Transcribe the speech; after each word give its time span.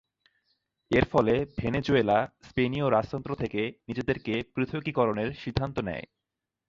এরফলে 0.91 1.45
ভেনেজুয়েলা 1.57 2.17
স্পেনীয় 2.41 2.87
রাজতন্ত্র 2.89 3.31
থেকে 3.35 3.61
নিজেদেরকে 3.87 4.33
পৃথকীকরণের 4.53 5.29
সিদ্ধান্ত 5.33 5.77
নেয়। 5.87 6.05